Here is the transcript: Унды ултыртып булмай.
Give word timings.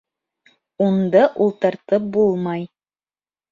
Унды 0.85 1.21
ултыртып 1.45 2.09
булмай. 2.19 2.67